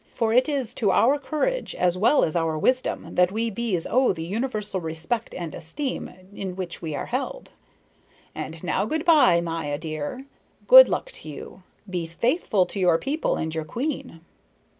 For 0.11 0.33
it 0.33 0.49
is 0.49 0.73
to 0.73 0.89
our 0.91 1.19
courage 1.19 1.75
as 1.75 1.95
well 1.95 2.23
as 2.23 2.35
our 2.35 2.57
wisdom 2.57 3.13
that 3.13 3.31
we 3.31 3.51
bees 3.51 3.85
owe 3.85 4.13
the 4.13 4.23
universal 4.23 4.81
respect 4.81 5.35
and 5.35 5.53
esteem 5.53 6.09
in 6.33 6.55
which 6.55 6.81
we 6.81 6.95
are 6.95 7.05
held. 7.05 7.51
And 8.33 8.63
now 8.63 8.83
good 8.85 9.05
by, 9.05 9.41
Maya 9.41 9.77
dear. 9.77 10.25
Good 10.65 10.89
luck 10.89 11.11
to 11.11 11.29
you. 11.29 11.61
Be 11.87 12.07
faithful 12.07 12.65
to 12.65 12.79
your 12.79 12.97
people 12.97 13.35
and 13.35 13.53
your 13.53 13.63
queen." 13.65 14.21